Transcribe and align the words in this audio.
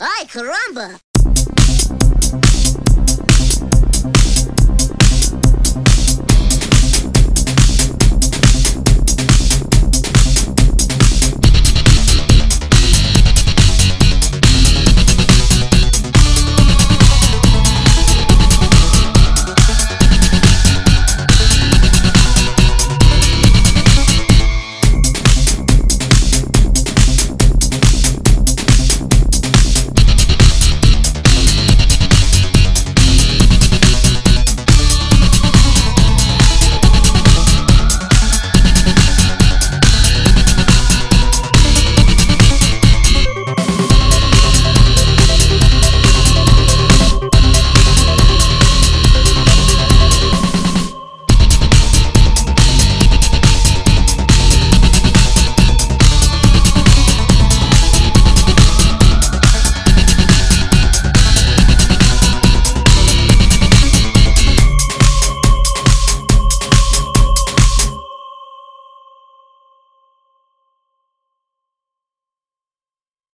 Ay, 0.00 0.26
caramba! 0.26 0.98